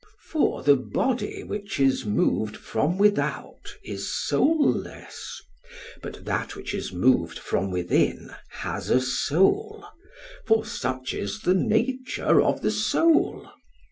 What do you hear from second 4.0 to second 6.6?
soulless; but that